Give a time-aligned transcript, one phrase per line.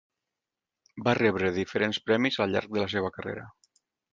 [1.07, 3.49] Va rebre diferents premis al llarg de la seva carrera.